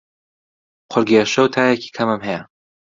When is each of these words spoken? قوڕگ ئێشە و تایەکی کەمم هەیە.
قوڕگ 0.91 1.09
ئێشە 1.17 1.41
و 1.43 1.53
تایەکی 1.55 1.93
کەمم 1.95 2.21
هەیە. 2.27 2.41